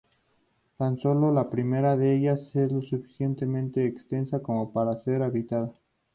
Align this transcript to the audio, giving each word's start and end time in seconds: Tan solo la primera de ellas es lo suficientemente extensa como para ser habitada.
Tan 0.77 0.97
solo 0.97 1.31
la 1.31 1.47
primera 1.51 1.95
de 1.95 2.15
ellas 2.15 2.55
es 2.55 2.71
lo 2.71 2.81
suficientemente 2.81 3.85
extensa 3.85 4.39
como 4.41 4.73
para 4.73 4.97
ser 4.97 5.21
habitada. 5.21 5.73